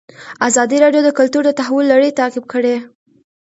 ازادي 0.47 0.77
راډیو 0.83 1.01
د 1.05 1.09
کلتور 1.19 1.43
د 1.47 1.51
تحول 1.59 1.85
لړۍ 1.93 2.11
تعقیب 2.19 2.45
کړې. 2.53 2.75